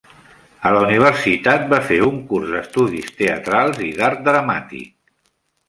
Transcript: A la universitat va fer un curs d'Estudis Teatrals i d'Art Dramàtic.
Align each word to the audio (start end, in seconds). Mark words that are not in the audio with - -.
A 0.69 0.69
la 0.75 0.79
universitat 0.85 1.67
va 1.73 1.81
fer 1.91 1.99
un 2.07 2.17
curs 2.33 2.55
d'Estudis 2.55 3.13
Teatrals 3.21 3.81
i 3.91 3.93
d'Art 4.01 4.27
Dramàtic. 4.33 4.93